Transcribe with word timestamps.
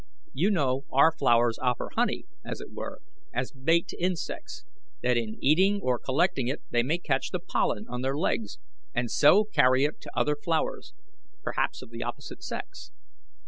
You 0.33 0.49
know 0.49 0.85
our 0.91 1.11
flowers 1.11 1.59
offer 1.61 1.89
honey, 1.95 2.25
as 2.43 2.59
it 2.59 2.71
were, 2.73 3.01
as 3.35 3.51
bait 3.51 3.87
to 3.89 4.03
insects, 4.03 4.65
that 5.03 5.15
in 5.15 5.37
eating 5.43 5.79
or 5.79 5.99
collecting 5.99 6.47
it 6.47 6.63
they 6.71 6.81
may 6.81 6.97
catch 6.97 7.29
the 7.29 7.39
pollen 7.39 7.85
on 7.87 8.01
their 8.01 8.17
legs 8.17 8.57
and 8.95 9.11
so 9.11 9.43
carry 9.43 9.83
it 9.83 10.01
to 10.01 10.17
other 10.17 10.35
flowers, 10.35 10.95
perhaps 11.43 11.83
of 11.83 11.91
the 11.91 12.01
opposite 12.01 12.41
sex. 12.41 12.89